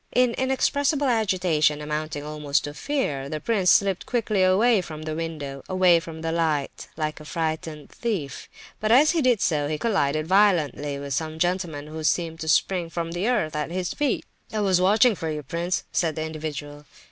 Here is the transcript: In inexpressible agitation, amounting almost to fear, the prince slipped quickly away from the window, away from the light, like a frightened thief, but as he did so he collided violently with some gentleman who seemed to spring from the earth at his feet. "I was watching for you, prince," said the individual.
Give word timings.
In 0.13 0.31
inexpressible 0.33 1.05
agitation, 1.05 1.79
amounting 1.79 2.23
almost 2.23 2.63
to 2.63 2.73
fear, 2.73 3.29
the 3.29 3.39
prince 3.39 3.69
slipped 3.69 4.07
quickly 4.07 4.41
away 4.41 4.81
from 4.81 5.03
the 5.03 5.13
window, 5.13 5.63
away 5.69 5.99
from 5.99 6.21
the 6.23 6.31
light, 6.31 6.87
like 6.97 7.19
a 7.19 7.23
frightened 7.23 7.91
thief, 7.91 8.49
but 8.79 8.91
as 8.91 9.11
he 9.11 9.21
did 9.21 9.41
so 9.41 9.67
he 9.67 9.77
collided 9.77 10.25
violently 10.25 10.97
with 10.97 11.13
some 11.13 11.37
gentleman 11.37 11.85
who 11.85 12.03
seemed 12.03 12.39
to 12.39 12.47
spring 12.47 12.89
from 12.89 13.11
the 13.11 13.27
earth 13.29 13.55
at 13.55 13.69
his 13.69 13.93
feet. 13.93 14.25
"I 14.51 14.61
was 14.61 14.81
watching 14.81 15.13
for 15.13 15.29
you, 15.29 15.43
prince," 15.43 15.83
said 15.91 16.15
the 16.15 16.23
individual. 16.23 16.85